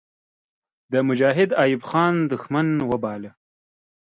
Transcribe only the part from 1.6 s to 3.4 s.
ایوب خان دښمن وباله.